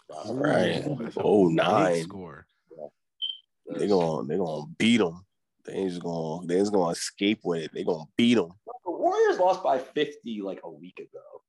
[0.09, 0.83] All right.
[0.99, 2.03] That's a Oh, big nine.
[2.03, 2.45] Score.
[3.67, 5.25] They're gonna they're gonna beat them.
[5.65, 7.71] They ain't just gonna they just gonna escape with it.
[7.73, 8.51] They're gonna beat them
[8.85, 11.41] The Warriors lost by 50 like a week ago.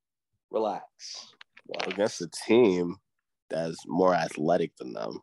[0.50, 1.34] Relax.
[1.68, 1.92] Relax.
[1.92, 2.96] against a team
[3.52, 5.18] that's more athletic than them.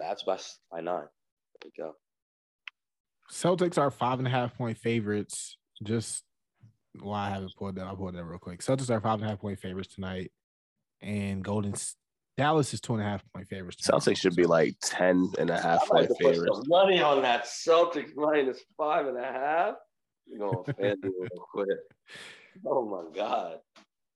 [0.00, 0.38] Mavs by,
[0.70, 1.04] by nine.
[1.62, 1.92] There we go.
[3.30, 5.56] Celtics are five and a half point favorites.
[5.82, 6.24] Just
[7.00, 7.86] why I haven't pulled that.
[7.86, 8.60] I'll pull that real quick.
[8.60, 10.30] Celtics are five and a half point favorites tonight.
[11.00, 11.96] And Golden S-
[12.36, 13.76] Dallas is two and a half point favorites.
[13.82, 14.00] tomorrow.
[14.00, 16.56] Celtics should be like 10 and a half I'd like point to put favorites.
[16.58, 19.74] some money on that Celtics minus five and a half.
[20.26, 21.68] You're going to FanDuel real quick.
[22.66, 23.58] Oh my God.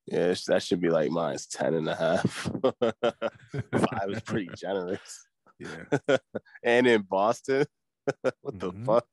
[0.07, 2.51] Yeah, that should be like minus 10 and a half.
[3.91, 5.27] Five is pretty generous.
[5.59, 6.17] Yeah.
[6.63, 7.67] And in Boston,
[8.41, 8.87] what the Mhm.
[8.87, 9.07] fuck?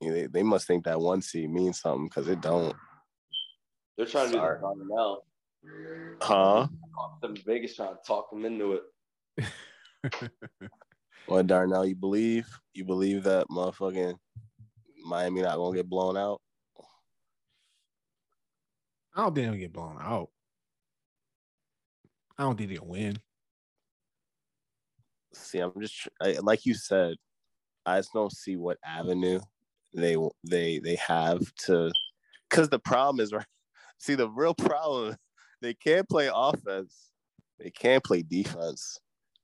[0.00, 2.76] Yeah, they, they must think that one seed means something because it don't.
[3.96, 4.60] They're trying to do Sorry.
[4.60, 5.18] that now.
[6.20, 6.68] Huh?
[7.22, 8.82] The Vegas trying to talk them into it.
[11.26, 12.46] What Darnell, you believe?
[12.74, 14.16] You believe that motherfucking
[15.04, 16.40] Miami not gonna get blown out?
[19.14, 20.30] I don't think they'll get blown out.
[22.36, 23.18] I don't think they'll win.
[25.34, 27.16] See, I'm just I, like you said.
[27.86, 29.40] I just don't see what avenue
[29.94, 31.90] they they they have to,
[32.48, 33.46] because the problem is right.
[33.98, 35.16] See, the real problem
[35.60, 37.10] they can't play offense,
[37.58, 38.98] they can't play defense,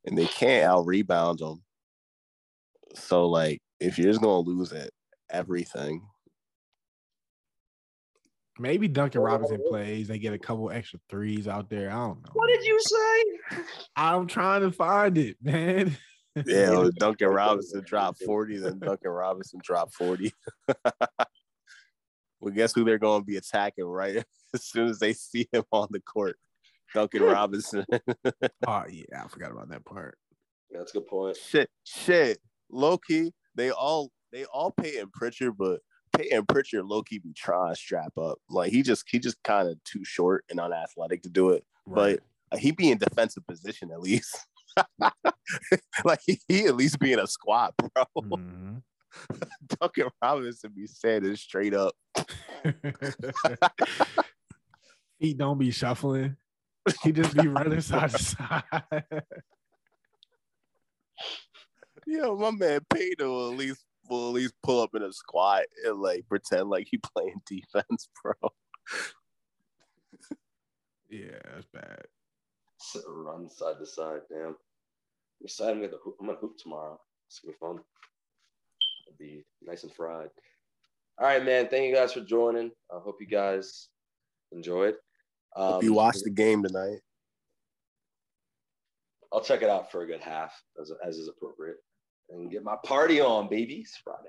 [0.05, 1.63] and they can't out rebound them.
[2.95, 4.91] So, like, if you're just gonna lose at
[5.31, 6.07] everything,
[8.59, 9.69] Maybe Duncan Robinson oh.
[9.69, 10.09] plays.
[10.09, 11.91] They get a couple extra threes out there.
[11.91, 12.31] I don't know.
[12.33, 13.59] What did you say?
[13.97, 15.97] I'm trying to find it, man.
[16.47, 20.33] yeah, well, Duncan Robinson dropped 40, then Duncan Robinson dropped 40.
[22.41, 24.25] well, guess who they're going to be attacking right
[24.55, 26.37] as soon as they see him on the court?
[26.93, 27.85] Duncan Robinson.
[27.91, 30.17] oh yeah, I forgot about that part.
[30.71, 31.37] Yeah, that's a good point.
[31.37, 32.39] shit, shit.
[32.71, 35.81] Low key, they all they all Payton Pritchard, but
[36.17, 38.39] Payton Pritchard low key be trying to strap up.
[38.49, 41.65] Like he just he just kind of too short and unathletic to do it.
[41.87, 42.21] Right.
[42.51, 44.37] But he be in defensive position at least.
[46.05, 48.05] like he, he at least be in a squat, bro.
[48.17, 48.83] Mhm.
[49.81, 51.95] Duncan Robinson be standing straight up.
[55.19, 56.37] he don't be shuffling.
[57.03, 58.63] He just be running side to side.
[62.07, 65.65] Yo, my man Payton will at least will at least pull up in a squat
[65.85, 68.33] and like pretend like he playing defense, bro.
[71.11, 72.03] yeah, that's bad.
[72.79, 74.21] Sit, run side to side.
[74.31, 74.49] Damn.
[74.49, 74.57] I'm
[75.45, 75.73] excited.
[75.73, 76.99] I'm gonna hoop, I'm gonna hoop tomorrow.
[77.27, 77.85] It's gonna be fun.
[79.07, 80.29] It'll be nice and fried.
[81.19, 81.69] All right, man.
[81.69, 82.71] Thank you guys for joining.
[82.93, 83.89] I hope you guys
[84.53, 84.95] enjoyed.
[85.57, 86.99] Um, Hope you watched the game tonight.
[89.33, 91.79] I'll check it out for a good half, as, as is appropriate,
[92.31, 93.77] and get my party on, baby.
[93.77, 94.29] It's Friday.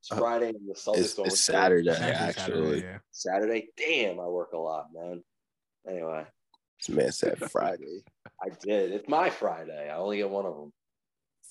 [0.00, 1.36] It's Uh, Friday, and the Celtics It's, it's record.
[1.36, 2.80] Saturday, actually actually.
[2.80, 2.98] Saturday, yeah.
[3.10, 3.68] Saturday.
[3.76, 5.22] Damn, I work a lot, man.
[5.88, 6.26] Anyway,
[6.78, 8.04] This man said Friday.
[8.42, 8.92] I did.
[8.92, 9.88] It's my Friday.
[9.90, 10.72] I only get one of them.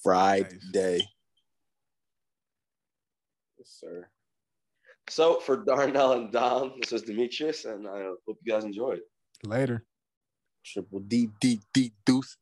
[0.04, 0.60] Friday.
[0.74, 1.02] Nice.
[3.58, 4.08] Yes, sir.
[5.10, 9.02] So for Darnell and Dom, this was Demetrius, and I hope you guys enjoyed.
[9.44, 9.84] Later.
[10.66, 12.38] Triple D D D deuce.